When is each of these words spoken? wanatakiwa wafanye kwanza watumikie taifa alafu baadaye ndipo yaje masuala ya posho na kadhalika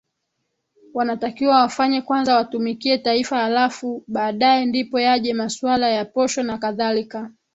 wanatakiwa 0.93 1.55
wafanye 1.61 2.01
kwanza 2.01 2.35
watumikie 2.35 2.97
taifa 2.97 3.43
alafu 3.43 4.03
baadaye 4.07 4.65
ndipo 4.65 4.99
yaje 4.99 5.33
masuala 5.33 5.89
ya 5.89 6.05
posho 6.05 6.43
na 6.43 6.57
kadhalika 6.57 7.31